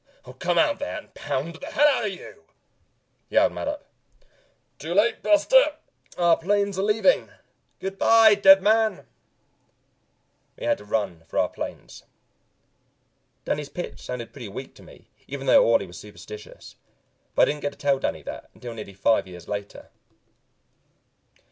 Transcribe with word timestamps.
"I'll 0.25 0.33
come 0.33 0.57
out 0.57 0.79
there 0.79 0.97
and 0.97 1.13
pound 1.13 1.57
the 1.57 1.67
hell 1.67 1.87
out 1.87 2.05
of 2.07 2.11
you!" 2.11 2.45
yelled 3.29 3.51
Mattup. 3.51 3.83
"Too 4.79 4.95
late, 4.95 5.21
Buster, 5.21 5.75
our 6.17 6.35
planes 6.37 6.79
are 6.79 6.81
leaving. 6.81 7.29
Goodbye, 7.79 8.33
dead 8.33 8.63
man!" 8.63 8.97
And 9.01 9.07
we 10.57 10.65
had 10.65 10.79
to 10.79 10.85
run 10.85 11.21
for 11.27 11.37
our 11.37 11.49
planes. 11.49 12.01
Danny's 13.45 13.69
pitch 13.69 14.01
sounded 14.01 14.33
pretty 14.33 14.49
weak 14.49 14.73
to 14.73 14.81
me, 14.81 15.11
even 15.27 15.45
though 15.45 15.63
Orley 15.63 15.85
was 15.85 15.99
superstitious, 15.99 16.77
but 17.35 17.43
I 17.43 17.51
didn't 17.51 17.61
get 17.61 17.73
to 17.73 17.77
tell 17.77 17.99
Danny 17.99 18.23
that 18.23 18.49
until 18.55 18.73
nearly 18.73 18.95
five 18.95 19.27
years 19.27 19.47
later. 19.47 19.91